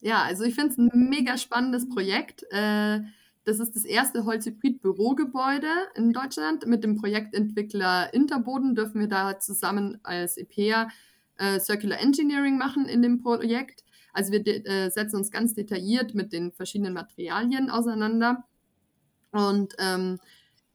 Ja, 0.00 0.22
also 0.22 0.44
ich 0.44 0.54
finde 0.54 0.70
es 0.70 0.78
ein 0.78 0.90
mega 1.08 1.36
spannendes 1.36 1.88
Projekt. 1.88 2.44
Äh, 2.50 3.00
das 3.48 3.60
ist 3.60 3.74
das 3.74 3.86
erste 3.86 4.26
Holzhybrid-Bürogebäude 4.26 5.70
in 5.94 6.12
Deutschland. 6.12 6.66
Mit 6.66 6.84
dem 6.84 6.96
Projektentwickler 6.96 8.12
Interboden 8.12 8.74
dürfen 8.74 9.00
wir 9.00 9.08
da 9.08 9.38
zusammen 9.38 9.98
als 10.02 10.36
EPA 10.36 10.88
äh, 11.38 11.58
Circular 11.58 11.98
Engineering 11.98 12.58
machen 12.58 12.86
in 12.86 13.00
dem 13.00 13.22
Projekt. 13.22 13.84
Also 14.12 14.32
wir 14.32 14.46
äh, 14.46 14.90
setzen 14.90 15.16
uns 15.16 15.30
ganz 15.30 15.54
detailliert 15.54 16.14
mit 16.14 16.34
den 16.34 16.52
verschiedenen 16.52 16.92
Materialien 16.92 17.70
auseinander. 17.70 18.44
Und 19.30 19.74
ähm, 19.78 20.18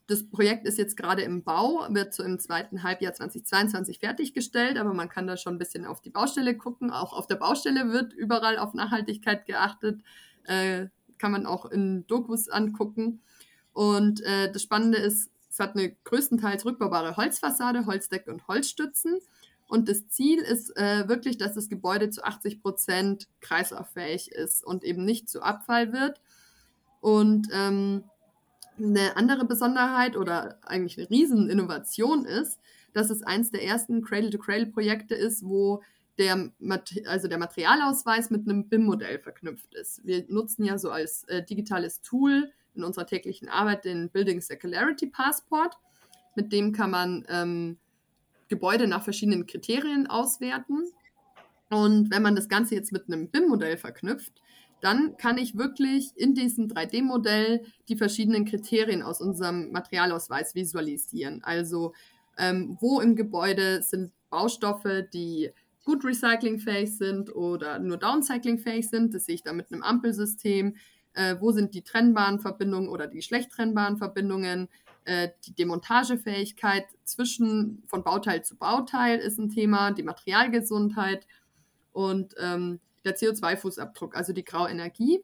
das 0.08 0.28
Projekt 0.28 0.66
ist 0.66 0.80
jetzt 0.80 0.98
gerade 0.98 1.22
im 1.22 1.44
Bau, 1.44 1.86
wird 1.90 2.16
so 2.16 2.24
im 2.24 2.40
zweiten 2.40 2.82
Halbjahr 2.82 3.14
2022 3.14 4.00
fertiggestellt, 4.00 4.80
aber 4.80 4.96
man 4.96 5.10
kann 5.10 5.28
da 5.28 5.38
schon 5.38 5.56
ein 5.56 5.60
bisschen 5.60 5.86
auf 5.86 6.02
die 6.02 6.10
Baustelle 6.10 6.58
gucken. 6.58 6.90
Auch 6.90 7.14
auf 7.14 7.28
der 7.28 7.36
Baustelle 7.36 7.92
wird 7.92 8.14
überall 8.14 8.58
auf 8.58 8.74
Nachhaltigkeit 8.74 9.46
geachtet. 9.46 10.02
Äh, 10.46 10.88
kann 11.24 11.32
man 11.32 11.46
auch 11.46 11.66
in 11.68 12.06
Dokus 12.08 12.50
angucken. 12.50 13.22
Und 13.72 14.20
äh, 14.24 14.52
das 14.52 14.62
Spannende 14.62 14.98
ist, 14.98 15.32
es 15.50 15.58
hat 15.58 15.74
eine 15.74 15.96
größtenteils 16.04 16.66
rückbaubare 16.66 17.16
Holzfassade, 17.16 17.86
Holzdecke 17.86 18.30
und 18.30 18.46
Holzstützen. 18.50 19.20
Und 19.70 19.88
das 19.88 20.10
Ziel 20.10 20.40
ist 20.40 20.76
äh, 20.76 21.08
wirklich, 21.08 21.38
dass 21.38 21.54
das 21.54 21.70
Gebäude 21.70 22.10
zu 22.10 22.26
80 22.26 22.62
Prozent 22.62 23.30
kreislauffähig 23.40 24.34
ist 24.34 24.66
und 24.66 24.84
eben 24.84 25.06
nicht 25.06 25.30
zu 25.30 25.42
Abfall 25.42 25.94
wird. 25.94 26.20
Und 27.00 27.48
ähm, 27.54 28.04
eine 28.78 29.16
andere 29.16 29.46
Besonderheit 29.46 30.18
oder 30.18 30.60
eigentlich 30.64 30.98
eine 30.98 31.10
Rieseninnovation 31.10 32.26
ist, 32.26 32.60
dass 32.92 33.10
es 33.10 33.24
eins 33.24 33.50
der 33.50 33.64
ersten 33.64 34.02
Cradle-to-Cradle-Projekte 34.02 35.16
ist, 35.16 35.46
wo 35.46 35.84
der, 36.18 36.52
also 37.06 37.28
der 37.28 37.38
Materialausweis 37.38 38.30
mit 38.30 38.48
einem 38.48 38.70
BIM-Modell 38.70 39.20
verknüpft 39.20 39.74
ist. 39.76 40.06
Wir 40.06 40.26
nutzen 40.28 40.64
ja 40.64 40.78
so 40.78 40.92
als 40.92 41.24
äh, 41.26 41.44
digitales 41.44 42.02
Tool 42.02 42.52
in 42.76 42.84
unserer 42.84 43.08
täglichen 43.08 43.50
Arbeit 43.50 43.86
den 43.86 44.10
Building 44.10 44.42
Circularity 44.42 45.08
Passport. 45.08 45.78
Mit 46.36 46.52
dem 46.52 46.72
kann 46.72 46.92
man 46.92 47.26
ähm, 47.30 47.78
Gebäude 48.48 48.88
nach 48.88 49.04
verschiedenen 49.04 49.46
Kriterien 49.46 50.08
auswerten. 50.08 50.84
Und 51.70 52.12
wenn 52.12 52.22
man 52.22 52.36
das 52.36 52.50
Ganze 52.50 52.76
jetzt 52.76 52.92
mit 52.92 53.08
einem 53.08 53.30
BIM-Modell 53.30 53.78
verknüpft, 53.78 54.34
dann 54.82 55.16
kann 55.18 55.38
ich 55.38 55.58
wirklich 55.58 56.12
in 56.16 56.36
diesem 56.36 56.68
3D-Modell 56.68 57.64
die 57.88 57.96
verschiedenen 57.96 58.46
Kriterien 58.46 59.02
aus 59.02 59.22
unserem 59.22 59.72
Materialausweis 59.72 60.56
visualisieren. 60.56 61.42
Also 61.44 61.94
ähm, 62.38 62.78
wo 62.82 63.00
im 63.00 63.16
Gebäude 63.16 63.82
sind 63.82 64.12
Baustoffe, 64.30 65.08
die 65.14 65.52
gut 65.84 66.04
recyclingfähig 66.06 66.98
sind 66.98 67.36
oder 67.36 67.80
nur 67.80 67.98
downcyclingfähig 67.98 68.90
sind. 68.90 69.14
Das 69.14 69.26
sehe 69.26 69.36
ich 69.36 69.44
dann 69.44 69.58
mit 69.58 69.72
einem 69.72 69.84
Ampelsystem. 69.84 70.76
Äh, 71.14 71.36
wo 71.40 71.52
sind 71.52 71.74
die 71.74 71.84
trennbaren 71.84 72.40
Verbindungen 72.40 72.90
oder 72.90 73.08
die 73.08 73.22
schlecht 73.22 73.52
trennbaren 73.52 73.98
Verbindungen? 73.98 74.70
Äh, 75.06 75.30
die 75.46 75.54
Demontagefähigkeit 75.54 76.86
zwischen 77.04 77.84
von 77.88 78.04
Bauteil 78.04 78.44
zu 78.44 78.56
Bauteil 78.56 79.20
ist 79.20 79.38
ein 79.38 79.50
Thema, 79.50 79.92
die 79.92 80.04
Materialgesundheit 80.04 81.28
und 81.92 82.36
ähm, 82.40 82.80
der 83.04 83.18
CO2-Fußabdruck, 83.18 84.16
also 84.16 84.32
die 84.34 84.46
Grauenergie. 84.46 85.22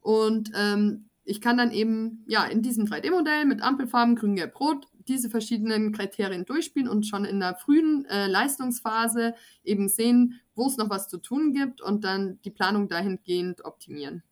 Und 0.00 0.50
ähm, 0.54 1.08
ich 1.24 1.42
kann 1.42 1.58
dann 1.58 1.72
eben 1.72 2.24
ja 2.26 2.44
in 2.44 2.62
diesem 2.62 2.86
3D-Modell 2.86 3.44
mit 3.44 3.60
Ampelfarben 3.62 4.16
grün, 4.16 4.34
gelb, 4.34 4.58
rot 4.58 4.86
diese 5.08 5.30
verschiedenen 5.30 5.92
Kriterien 5.92 6.44
durchspielen 6.44 6.88
und 6.88 7.06
schon 7.06 7.24
in 7.24 7.40
der 7.40 7.56
frühen 7.56 8.04
äh, 8.06 8.26
Leistungsphase 8.26 9.34
eben 9.64 9.88
sehen, 9.88 10.40
wo 10.54 10.66
es 10.66 10.76
noch 10.76 10.90
was 10.90 11.08
zu 11.08 11.18
tun 11.18 11.52
gibt 11.52 11.80
und 11.80 12.04
dann 12.04 12.38
die 12.44 12.50
Planung 12.50 12.88
dahingehend 12.88 13.64
optimieren. 13.64 14.22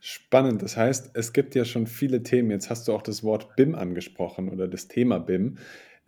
Spannend. 0.00 0.62
Das 0.62 0.76
heißt, 0.76 1.10
es 1.14 1.32
gibt 1.32 1.54
ja 1.54 1.64
schon 1.64 1.86
viele 1.86 2.22
Themen. 2.22 2.50
Jetzt 2.50 2.70
hast 2.70 2.86
du 2.86 2.92
auch 2.92 3.02
das 3.02 3.24
Wort 3.24 3.56
BIM 3.56 3.74
angesprochen 3.74 4.48
oder 4.48 4.68
das 4.68 4.86
Thema 4.86 5.18
BIM. 5.18 5.58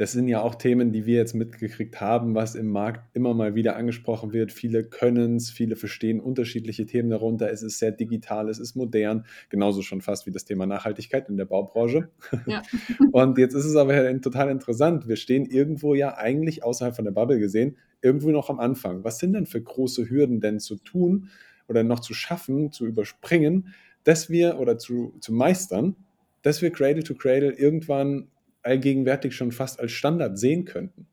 Das 0.00 0.12
sind 0.12 0.28
ja 0.28 0.40
auch 0.40 0.54
Themen, 0.54 0.92
die 0.92 1.04
wir 1.04 1.16
jetzt 1.16 1.34
mitgekriegt 1.34 2.00
haben, 2.00 2.34
was 2.34 2.54
im 2.54 2.68
Markt 2.68 3.14
immer 3.14 3.34
mal 3.34 3.54
wieder 3.54 3.76
angesprochen 3.76 4.32
wird. 4.32 4.50
Viele 4.50 4.82
können 4.82 5.36
es, 5.36 5.50
viele 5.50 5.76
verstehen 5.76 6.20
unterschiedliche 6.20 6.86
Themen 6.86 7.10
darunter. 7.10 7.50
Es 7.50 7.62
ist 7.62 7.78
sehr 7.78 7.92
digital, 7.92 8.48
es 8.48 8.58
ist 8.58 8.74
modern, 8.74 9.26
genauso 9.50 9.82
schon 9.82 10.00
fast 10.00 10.24
wie 10.24 10.30
das 10.30 10.46
Thema 10.46 10.64
Nachhaltigkeit 10.64 11.28
in 11.28 11.36
der 11.36 11.44
Baubranche. 11.44 12.08
Ja. 12.46 12.62
Und 13.12 13.36
jetzt 13.36 13.52
ist 13.52 13.66
es 13.66 13.76
aber 13.76 14.18
total 14.22 14.48
interessant. 14.48 15.06
Wir 15.06 15.16
stehen 15.16 15.44
irgendwo 15.44 15.94
ja 15.94 16.16
eigentlich 16.16 16.64
außerhalb 16.64 16.96
von 16.96 17.04
der 17.04 17.12
Bubble 17.12 17.38
gesehen, 17.38 17.76
irgendwo 18.00 18.30
noch 18.30 18.48
am 18.48 18.58
Anfang. 18.58 19.04
Was 19.04 19.18
sind 19.18 19.34
denn 19.34 19.44
für 19.44 19.60
große 19.60 20.08
Hürden 20.08 20.40
denn 20.40 20.60
zu 20.60 20.76
tun 20.76 21.28
oder 21.68 21.82
noch 21.82 22.00
zu 22.00 22.14
schaffen, 22.14 22.72
zu 22.72 22.86
überspringen, 22.86 23.74
dass 24.04 24.30
wir 24.30 24.60
oder 24.60 24.78
zu, 24.78 25.14
zu 25.20 25.34
meistern, 25.34 25.94
dass 26.40 26.62
wir 26.62 26.70
Cradle 26.70 27.02
to 27.02 27.14
Cradle 27.14 27.52
irgendwann 27.52 28.28
allgegenwärtig 28.62 29.34
schon 29.34 29.52
fast 29.52 29.80
als 29.80 29.92
Standard 29.92 30.38
sehen 30.38 30.64
könnten? 30.64 31.06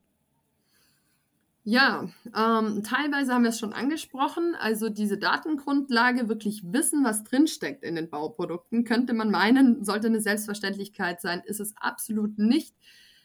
Ja, 1.70 2.08
ähm, 2.27 2.82
teilweise 2.84 3.34
haben 3.34 3.44
wir 3.44 3.50
es 3.50 3.60
schon 3.60 3.74
angesprochen. 3.74 4.56
Also 4.58 4.88
diese 4.88 5.18
Datengrundlage, 5.18 6.30
wirklich 6.30 6.62
wissen, 6.72 7.04
was 7.04 7.25
drinsteckt 7.25 7.84
in 7.84 7.96
den 7.96 8.10
Bauprodukten, 8.10 8.86
könnte 8.86 9.13
man 9.13 9.32
meinen, 9.32 9.84
sollte 9.84 10.08
eine 10.08 10.22
Selbstverständlichkeit 10.22 11.20
sein. 11.20 11.42
Ist 11.46 11.60
es 11.60 11.75
absolut 11.75 12.38
nicht. 12.38 12.74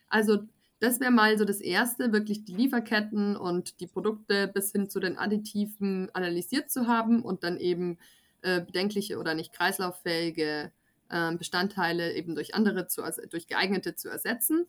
Also 0.09 0.39
das 0.81 0.99
wäre 0.99 1.13
mal 1.13 1.39
so 1.39 1.45
das 1.45 1.61
Erste, 1.61 2.13
wirklich 2.13 2.45
die 2.45 2.57
Lieferketten 2.57 3.37
und 3.37 3.79
die 3.79 3.87
Produkte 3.87 4.49
bis 4.49 4.73
hin 4.73 4.91
zu 4.91 4.99
den 4.99 5.17
Additiven 5.17 6.11
analysiert 6.13 6.69
zu 6.69 6.89
haben 6.89 7.23
und 7.23 7.45
dann 7.45 7.57
eben 7.59 7.99
äh, 8.41 8.61
bedenkliche 8.61 9.21
oder 9.21 9.35
nicht 9.35 9.53
kreislauffähige 9.53 10.73
ähm, 11.13 11.39
Bestandteile 11.39 12.15
eben 12.15 12.35
durch 12.35 12.55
andere, 12.55 12.87
zu, 12.87 13.03
durch 13.31 13.47
geeignete 13.47 13.95
zu 13.95 14.09
ersetzen. 14.09 14.67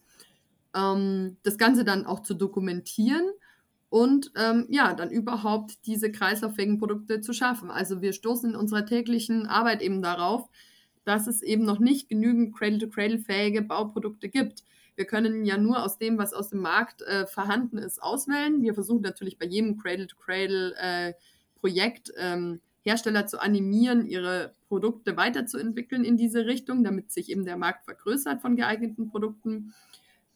Ähm, 0.75 1.37
das 1.43 1.57
Ganze 1.57 1.83
dann 1.83 2.05
auch 2.05 2.21
zu 2.21 2.33
dokumentieren 2.33 3.29
und 3.89 4.31
ähm, 4.35 4.65
ja, 4.69 4.93
dann 4.95 5.11
überhaupt 5.11 5.85
diese 5.85 6.11
kreislauffähigen 6.11 6.79
Produkte 6.79 7.21
zu 7.21 7.31
schaffen. 7.31 7.69
Also 7.69 8.01
wir 8.01 8.11
stoßen 8.11 8.49
in 8.49 8.55
unserer 8.55 8.85
täglichen 8.85 9.45
Arbeit 9.45 9.83
eben 9.83 10.01
darauf, 10.01 10.49
dass 11.05 11.27
es 11.27 11.43
eben 11.43 11.63
noch 11.63 11.79
nicht 11.79 12.09
genügend 12.09 12.55
Cradle-to-Cradle-fähige 12.55 13.61
Bauprodukte 13.61 14.29
gibt. 14.29 14.63
Wir 14.95 15.05
können 15.05 15.45
ja 15.45 15.57
nur 15.57 15.83
aus 15.83 15.97
dem, 15.97 16.17
was 16.17 16.33
aus 16.33 16.49
dem 16.49 16.61
Markt 16.61 17.01
äh, 17.03 17.27
vorhanden 17.27 17.77
ist, 17.77 18.01
auswählen. 18.01 18.63
Wir 18.63 18.73
versuchen 18.73 19.01
natürlich 19.01 19.37
bei 19.37 19.45
jedem 19.45 19.77
Cradle-to-Cradle-Projekt 19.77 22.09
äh, 22.15 22.33
ähm, 22.33 22.61
Hersteller 22.83 23.25
zu 23.25 23.41
animieren, 23.41 24.05
ihre 24.05 24.53
Produkte 24.67 25.17
weiterzuentwickeln 25.17 26.03
in 26.03 26.17
diese 26.17 26.45
Richtung, 26.45 26.83
damit 26.83 27.11
sich 27.11 27.29
eben 27.29 27.45
der 27.45 27.57
Markt 27.57 27.85
vergrößert 27.85 28.41
von 28.41 28.55
geeigneten 28.55 29.09
Produkten. 29.09 29.73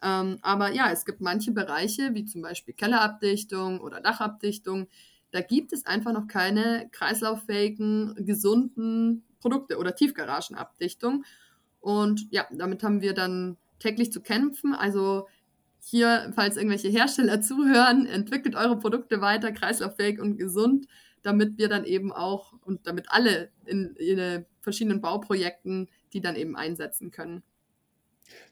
Ähm, 0.01 0.37
aber 0.41 0.71
ja, 0.71 0.91
es 0.91 1.05
gibt 1.05 1.21
manche 1.21 1.51
Bereiche, 1.51 2.13
wie 2.13 2.25
zum 2.25 2.41
Beispiel 2.41 2.73
Kellerabdichtung 2.73 3.81
oder 3.81 3.99
Dachabdichtung, 3.99 4.87
da 5.31 5.41
gibt 5.41 5.73
es 5.73 5.85
einfach 5.85 6.13
noch 6.13 6.27
keine 6.27 6.89
kreislauffähigen, 6.91 8.25
gesunden 8.25 9.23
Produkte 9.39 9.77
oder 9.77 9.95
Tiefgaragenabdichtung. 9.95 11.25
Und 11.81 12.27
ja, 12.31 12.47
damit 12.51 12.81
haben 12.83 13.01
wir 13.01 13.13
dann 13.13 13.57
täglich 13.79 14.11
zu 14.11 14.21
kämpfen. 14.21 14.73
Also 14.73 15.27
hier, 15.81 16.31
falls 16.33 16.57
irgendwelche 16.57 16.87
Hersteller 16.87 17.41
zuhören, 17.41 18.05
entwickelt 18.05 18.55
eure 18.55 18.79
Produkte 18.79 19.21
weiter, 19.21 19.51
kreislauffähig 19.51 20.19
und 20.19 20.37
gesund 20.37 20.87
damit 21.23 21.57
wir 21.57 21.69
dann 21.69 21.83
eben 21.83 22.11
auch 22.11 22.53
und 22.65 22.87
damit 22.87 23.05
alle 23.09 23.49
in, 23.65 23.95
in 23.95 24.45
verschiedenen 24.61 25.01
Bauprojekten 25.01 25.89
die 26.13 26.21
dann 26.21 26.35
eben 26.35 26.55
einsetzen 26.55 27.11
können. 27.11 27.43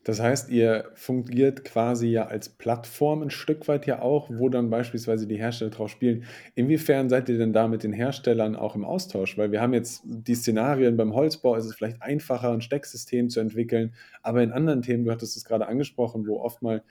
Das 0.06 0.22
heißt, 0.22 0.50
ihr 0.52 0.92
fungiert 0.94 1.66
quasi 1.66 2.08
ja 2.08 2.28
als 2.28 2.48
Plattform 2.48 3.24
ein 3.24 3.30
Stück 3.30 3.68
weit 3.68 3.86
ja 3.86 4.02
auch, 4.02 4.30
wo 4.30 4.48
dann 4.48 4.70
beispielsweise 4.70 5.28
die 5.28 5.36
Hersteller 5.36 5.72
drauf 5.72 5.90
spielen. 5.90 6.24
Inwiefern 6.54 7.10
seid 7.10 7.28
ihr 7.28 7.38
denn 7.38 7.52
da 7.52 7.68
mit 7.68 7.84
den 7.84 7.92
Herstellern 7.92 8.56
auch 8.56 8.76
im 8.76 8.86
Austausch? 8.86 9.38
Weil 9.38 9.52
wir 9.52 9.62
haben 9.62 9.74
jetzt 9.74 10.02
die 10.06 10.36
Szenarien 10.36 10.96
beim 10.96 11.14
Holzbau, 11.14 11.56
ist 11.56 11.66
es 11.66 11.76
vielleicht 11.76 12.02
einfacher, 12.02 12.52
ein 12.52 12.62
Stecksystem 12.62 13.30
zu 13.30 13.42
entwickeln, 13.42 13.94
aber 14.22 14.42
in 14.44 14.54
anderen 14.54 14.82
Themen, 14.82 15.04
du 15.04 15.12
hattest 15.12 15.36
es 15.36 15.44
gerade 15.44 15.68
angesprochen, 15.68 16.26
wo 16.26 16.40
oftmals, 16.40 16.84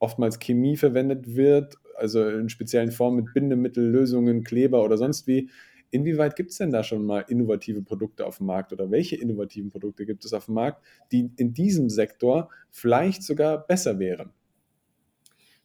oftmals 0.00 0.40
Chemie 0.40 0.76
verwendet 0.76 1.36
wird 1.36 1.76
also 1.96 2.26
in 2.28 2.48
speziellen 2.48 2.92
Formen 2.92 3.24
mit 3.24 3.34
Bindemittellösungen, 3.34 4.44
Kleber 4.44 4.84
oder 4.84 4.96
sonst 4.98 5.26
wie. 5.26 5.50
Inwieweit 5.90 6.36
gibt 6.36 6.50
es 6.50 6.56
denn 6.56 6.70
da 6.70 6.82
schon 6.82 7.04
mal 7.04 7.20
innovative 7.28 7.82
Produkte 7.82 8.26
auf 8.26 8.38
dem 8.38 8.46
Markt 8.46 8.72
oder 8.72 8.90
welche 8.90 9.16
innovativen 9.16 9.70
Produkte 9.70 10.06
gibt 10.06 10.24
es 10.24 10.32
auf 10.32 10.46
dem 10.46 10.54
Markt, 10.54 10.82
die 11.12 11.30
in 11.36 11.52
diesem 11.52 11.90
Sektor 11.90 12.48
vielleicht 12.70 13.22
sogar 13.22 13.66
besser 13.66 13.98
wären? 13.98 14.30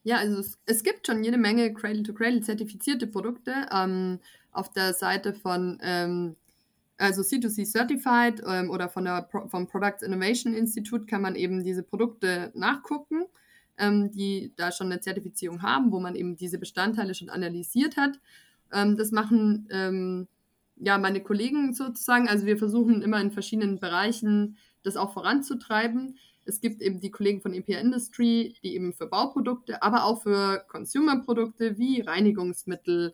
Ja, 0.03 0.17
also 0.17 0.39
es, 0.39 0.59
es 0.65 0.83
gibt 0.83 1.07
schon 1.07 1.23
jede 1.23 1.37
Menge 1.37 1.73
Cradle-to-Cradle 1.73 2.41
zertifizierte 2.41 3.07
Produkte. 3.07 3.53
Ähm, 3.73 4.19
auf 4.51 4.71
der 4.71 4.93
Seite 4.93 5.33
von 5.33 5.77
ähm, 5.81 6.35
also 6.97 7.21
C2C 7.21 7.65
Certified 7.65 8.41
ähm, 8.47 8.69
oder 8.69 8.89
von 8.89 9.05
der 9.05 9.21
Pro 9.21 9.47
vom 9.47 9.67
Products 9.67 10.01
Innovation 10.01 10.53
Institute 10.53 11.05
kann 11.05 11.21
man 11.21 11.35
eben 11.35 11.63
diese 11.63 11.83
Produkte 11.83 12.51
nachgucken 12.55 13.25
ähm, 13.77 14.11
die 14.11 14.53
da 14.55 14.71
schon 14.71 14.87
eine 14.87 15.01
Zertifizierung 15.01 15.61
haben, 15.61 15.91
wo 15.91 15.99
man 15.99 16.15
eben 16.15 16.35
diese 16.35 16.57
Bestandteile 16.57 17.13
schon 17.13 17.29
analysiert 17.29 17.97
hat. 17.97 18.19
Ähm, 18.71 18.97
das 18.97 19.11
machen 19.11 19.67
ähm, 19.71 20.27
ja, 20.75 20.97
meine 20.97 21.21
Kollegen 21.21 21.73
sozusagen. 21.73 22.27
Also 22.27 22.45
wir 22.45 22.57
versuchen 22.57 23.01
immer 23.01 23.21
in 23.21 23.31
verschiedenen 23.31 23.79
Bereichen 23.79 24.57
das 24.83 24.97
auch 24.97 25.13
voranzutreiben. 25.13 26.17
Es 26.45 26.61
gibt 26.61 26.81
eben 26.81 27.01
die 27.01 27.11
Kollegen 27.11 27.41
von 27.41 27.53
EPR 27.53 27.81
Industry, 27.81 28.55
die 28.63 28.73
eben 28.75 28.93
für 28.93 29.07
Bauprodukte, 29.07 29.83
aber 29.83 30.05
auch 30.05 30.23
für 30.23 30.63
Consumer-Produkte 30.69 31.77
wie 31.77 32.01
Reinigungsmittel, 32.01 33.13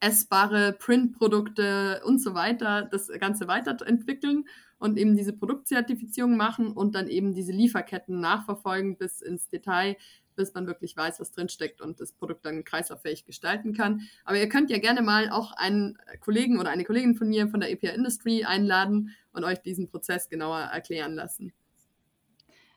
essbare 0.00 0.72
Printprodukte 0.72 2.02
und 2.04 2.20
so 2.20 2.34
weiter 2.34 2.82
das 2.82 3.08
Ganze 3.20 3.46
weiterentwickeln 3.46 4.44
und 4.84 4.98
eben 4.98 5.16
diese 5.16 5.32
Produktzertifizierung 5.32 6.36
machen 6.36 6.70
und 6.72 6.94
dann 6.94 7.08
eben 7.08 7.32
diese 7.32 7.52
Lieferketten 7.52 8.20
nachverfolgen 8.20 8.98
bis 8.98 9.22
ins 9.22 9.48
Detail, 9.48 9.96
bis 10.36 10.52
man 10.52 10.66
wirklich 10.66 10.94
weiß, 10.94 11.20
was 11.20 11.32
drinsteckt 11.32 11.80
und 11.80 12.00
das 12.00 12.12
Produkt 12.12 12.44
dann 12.44 12.64
kreislauffähig 12.64 13.24
gestalten 13.24 13.72
kann. 13.72 14.02
Aber 14.26 14.38
ihr 14.38 14.48
könnt 14.50 14.68
ja 14.68 14.76
gerne 14.76 15.00
mal 15.00 15.30
auch 15.30 15.52
einen 15.52 15.96
Kollegen 16.20 16.60
oder 16.60 16.68
eine 16.68 16.84
Kollegin 16.84 17.14
von 17.14 17.30
mir 17.30 17.48
von 17.48 17.60
der 17.60 17.70
EPR 17.70 17.94
Industry 17.94 18.44
einladen 18.44 19.16
und 19.32 19.44
euch 19.44 19.62
diesen 19.62 19.88
Prozess 19.88 20.28
genauer 20.28 20.58
erklären 20.58 21.14
lassen. 21.14 21.54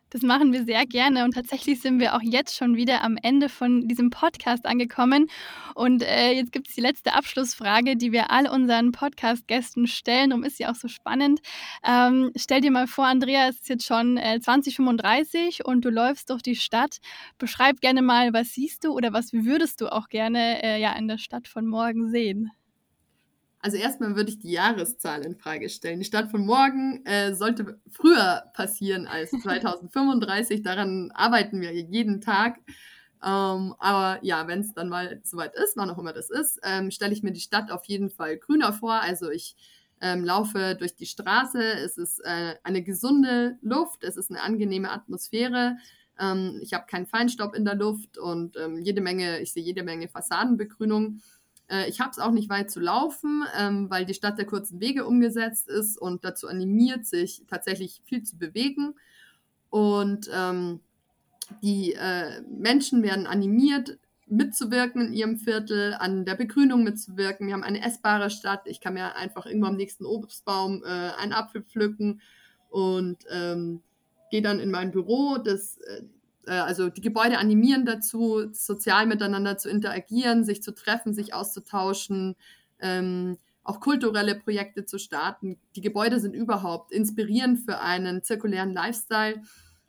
Das 0.09 0.21
machen 0.21 0.53
wir 0.53 0.63
sehr 0.63 0.85
gerne 0.85 1.25
und 1.25 1.33
tatsächlich 1.33 1.81
sind 1.81 1.99
wir 1.99 2.15
auch 2.15 2.21
jetzt 2.21 2.55
schon 2.55 2.75
wieder 2.77 3.03
am 3.03 3.17
Ende 3.21 3.49
von 3.49 3.87
diesem 3.87 4.09
Podcast 4.09 4.65
angekommen. 4.65 5.27
Und 5.75 6.01
äh, 6.01 6.31
jetzt 6.31 6.53
gibt 6.53 6.69
es 6.69 6.75
die 6.75 6.81
letzte 6.81 7.13
Abschlussfrage, 7.13 7.97
die 7.97 8.13
wir 8.13 8.31
all 8.31 8.47
unseren 8.47 8.93
Podcast-Gästen 8.93 9.85
stellen. 9.85 10.29
Darum 10.29 10.45
ist 10.45 10.57
sie 10.57 10.65
auch 10.65 10.75
so 10.75 10.87
spannend. 10.87 11.41
Ähm, 11.85 12.31
stell 12.37 12.61
dir 12.61 12.71
mal 12.71 12.87
vor, 12.87 13.05
Andrea, 13.05 13.49
es 13.49 13.55
ist 13.57 13.69
jetzt 13.69 13.85
schon 13.85 14.15
äh, 14.17 14.39
2035 14.39 15.65
und 15.65 15.83
du 15.83 15.89
läufst 15.89 16.29
durch 16.29 16.41
die 16.41 16.55
Stadt. 16.55 16.99
Beschreib 17.37 17.81
gerne 17.81 18.01
mal, 18.01 18.31
was 18.31 18.53
siehst 18.53 18.85
du 18.85 18.93
oder 18.93 19.11
was 19.11 19.33
würdest 19.33 19.81
du 19.81 19.91
auch 19.91 20.07
gerne 20.07 20.63
äh, 20.63 20.81
ja, 20.81 20.93
in 20.93 21.09
der 21.09 21.17
Stadt 21.17 21.49
von 21.49 21.67
morgen 21.67 22.09
sehen? 22.09 22.51
Also 23.67 23.75
erstmal 23.75 24.15
würde 24.15 24.29
ich 24.29 24.39
die 24.39 24.51
Jahreszahl 24.51 25.25
in 25.25 25.35
Frage 25.35 25.67
stellen. 25.67 25.99
Die 25.99 26.05
Stadt 26.05 26.31
von 26.31 26.45
morgen 26.45 27.05
äh, 27.05 27.35
sollte 27.35 27.77
früher 27.89 28.45
passieren 28.53 29.07
als 29.07 29.31
2035. 29.43 30.61
Daran 30.61 31.11
arbeiten 31.11 31.59
wir 31.59 31.73
jeden 31.73 32.21
Tag. 32.21 32.59
Ähm, 33.21 33.75
aber 33.77 34.19
ja, 34.21 34.47
wenn 34.47 34.61
es 34.61 34.73
dann 34.73 34.87
mal 34.87 35.19
soweit 35.25 35.53
ist, 35.53 35.75
wann 35.75 35.89
auch 35.89 35.97
immer 35.97 36.13
das 36.13 36.29
ist, 36.29 36.61
ähm, 36.63 36.91
stelle 36.91 37.11
ich 37.11 37.23
mir 37.23 37.33
die 37.33 37.41
Stadt 37.41 37.69
auf 37.69 37.83
jeden 37.83 38.09
Fall 38.09 38.37
grüner 38.37 38.71
vor. 38.71 39.01
Also 39.01 39.29
ich 39.29 39.57
ähm, 39.99 40.23
laufe 40.23 40.77
durch 40.79 40.95
die 40.95 41.05
Straße. 41.05 41.61
Es 41.61 41.97
ist 41.97 42.19
äh, 42.23 42.55
eine 42.63 42.83
gesunde 42.83 43.57
Luft. 43.61 44.05
Es 44.05 44.15
ist 44.15 44.31
eine 44.31 44.43
angenehme 44.43 44.91
Atmosphäre. 44.91 45.75
Ähm, 46.17 46.59
ich 46.61 46.73
habe 46.73 46.85
keinen 46.87 47.05
Feinstaub 47.05 47.53
in 47.53 47.65
der 47.65 47.75
Luft 47.75 48.17
und 48.17 48.55
ähm, 48.55 48.77
jede 48.77 49.01
Menge, 49.01 49.41
ich 49.41 49.51
sehe 49.51 49.63
jede 49.63 49.83
Menge 49.83 50.07
Fassadenbegrünung. 50.07 51.19
Äh, 51.69 51.89
ich 51.89 51.99
habe 51.99 52.11
es 52.11 52.19
auch 52.19 52.31
nicht 52.31 52.49
weit 52.49 52.71
zu 52.71 52.79
laufen, 52.79 53.43
ähm, 53.57 53.89
weil 53.89 54.05
die 54.05 54.13
Stadt 54.13 54.37
der 54.37 54.45
kurzen 54.45 54.79
Wege 54.79 55.05
umgesetzt 55.05 55.67
ist 55.67 55.97
und 55.97 56.23
dazu 56.23 56.47
animiert, 56.47 57.05
sich 57.05 57.43
tatsächlich 57.47 58.01
viel 58.05 58.23
zu 58.23 58.37
bewegen. 58.37 58.95
Und 59.69 60.29
ähm, 60.33 60.79
die 61.61 61.93
äh, 61.93 62.41
Menschen 62.49 63.03
werden 63.03 63.27
animiert, 63.27 63.99
mitzuwirken 64.27 65.07
in 65.07 65.13
ihrem 65.13 65.37
Viertel, 65.37 65.95
an 65.97 66.25
der 66.25 66.35
Begrünung 66.35 66.83
mitzuwirken. 66.83 67.47
Wir 67.47 67.53
haben 67.53 67.63
eine 67.63 67.83
essbare 67.83 68.29
Stadt. 68.29 68.61
Ich 68.65 68.81
kann 68.81 68.93
mir 68.93 69.15
einfach 69.15 69.45
irgendwo 69.45 69.67
am 69.67 69.77
nächsten 69.77 70.05
Obstbaum 70.05 70.83
äh, 70.83 70.87
einen 70.87 71.33
Apfel 71.33 71.63
pflücken 71.63 72.21
und 72.69 73.25
ähm, 73.31 73.81
gehe 74.29 74.41
dann 74.41 74.59
in 74.59 74.71
mein 74.71 74.91
Büro. 74.91 75.37
Das, 75.37 75.77
äh, 75.77 76.03
äh, 76.47 76.51
also 76.51 76.89
die 76.89 77.01
Gebäude 77.01 77.37
animieren 77.37 77.85
dazu, 77.85 78.51
sozial 78.53 79.05
miteinander 79.05 79.57
zu 79.57 79.69
interagieren, 79.69 80.43
sich 80.43 80.63
zu 80.63 80.73
treffen, 80.73 81.13
sich 81.13 81.33
auszutauschen, 81.33 82.35
ähm, 82.79 83.37
auch 83.63 83.79
kulturelle 83.81 84.35
Projekte 84.35 84.85
zu 84.85 84.97
starten. 84.97 85.59
Die 85.75 85.81
Gebäude 85.81 86.19
sind 86.19 86.33
überhaupt 86.33 86.91
inspirierend 86.91 87.59
für 87.59 87.79
einen 87.79 88.23
zirkulären 88.23 88.71
Lifestyle. 88.71 89.41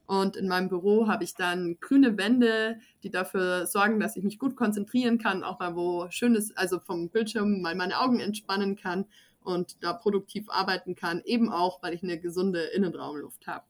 Und 0.07 0.37
in 0.37 0.49
meinem 0.49 0.69
Büro 0.69 1.07
habe 1.07 1.23
ich 1.23 1.35
dann 1.35 1.79
grüne 1.81 2.17
Wände, 2.17 2.79
die 3.03 3.11
dafür 3.11 3.67
sorgen, 3.67 4.01
dass 4.01 4.17
ich 4.17 4.25
mich 4.25 4.39
gut 4.39 4.57
konzentrieren 4.57 5.19
kann, 5.19 5.45
auch 5.45 5.61
mal 5.61 5.77
wo 5.77 6.11
schönes, 6.11 6.57
also 6.57 6.81
vom 6.81 7.11
Bildschirm 7.11 7.61
mal 7.61 7.75
meine 7.75 8.01
Augen 8.01 8.19
entspannen 8.19 8.75
kann 8.75 9.05
und 9.43 9.77
da 9.85 9.93
produktiv 9.93 10.47
arbeiten 10.49 10.95
kann, 10.95 11.21
eben 11.25 11.53
auch, 11.53 11.83
weil 11.83 11.93
ich 11.93 12.03
eine 12.03 12.19
gesunde 12.19 12.63
Innenraumluft 12.63 13.47
habe. 13.47 13.65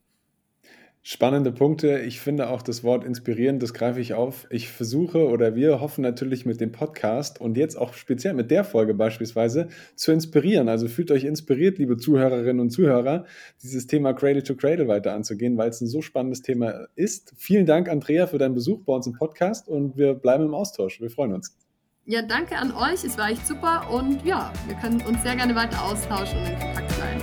Spannende 1.10 1.52
Punkte. 1.52 2.00
Ich 2.00 2.20
finde 2.20 2.50
auch 2.50 2.60
das 2.60 2.84
Wort 2.84 3.02
inspirierend, 3.02 3.62
das 3.62 3.72
greife 3.72 3.98
ich 3.98 4.12
auf. 4.12 4.46
Ich 4.50 4.68
versuche 4.68 5.26
oder 5.26 5.54
wir 5.54 5.80
hoffen 5.80 6.02
natürlich 6.02 6.44
mit 6.44 6.60
dem 6.60 6.70
Podcast 6.70 7.40
und 7.40 7.56
jetzt 7.56 7.76
auch 7.76 7.94
speziell 7.94 8.34
mit 8.34 8.50
der 8.50 8.62
Folge 8.62 8.92
beispielsweise 8.92 9.68
zu 9.94 10.12
inspirieren. 10.12 10.68
Also 10.68 10.86
fühlt 10.86 11.10
euch 11.10 11.24
inspiriert, 11.24 11.78
liebe 11.78 11.96
Zuhörerinnen 11.96 12.60
und 12.60 12.68
Zuhörer, 12.68 13.24
dieses 13.62 13.86
Thema 13.86 14.12
Cradle 14.12 14.42
to 14.42 14.54
Cradle 14.54 14.86
weiter 14.86 15.14
anzugehen, 15.14 15.56
weil 15.56 15.70
es 15.70 15.80
ein 15.80 15.86
so 15.86 16.02
spannendes 16.02 16.42
Thema 16.42 16.88
ist. 16.94 17.32
Vielen 17.38 17.64
Dank, 17.64 17.88
Andrea, 17.88 18.26
für 18.26 18.36
deinen 18.36 18.54
Besuch 18.54 18.84
bei 18.84 18.92
uns 18.92 19.06
im 19.06 19.14
Podcast 19.14 19.66
und 19.66 19.96
wir 19.96 20.12
bleiben 20.12 20.44
im 20.44 20.52
Austausch. 20.52 21.00
Wir 21.00 21.08
freuen 21.08 21.32
uns. 21.32 21.56
Ja, 22.04 22.20
danke 22.20 22.54
an 22.56 22.70
euch. 22.70 23.02
Es 23.02 23.16
war 23.16 23.30
echt 23.30 23.46
super 23.46 23.90
und 23.90 24.22
ja, 24.26 24.52
wir 24.66 24.76
können 24.76 25.00
uns 25.06 25.22
sehr 25.22 25.36
gerne 25.36 25.54
weiter 25.54 25.82
austauschen 25.82 26.38
und 26.40 26.48
in 26.48 26.58
Kontakt 26.58 26.94
bleiben. 26.98 27.17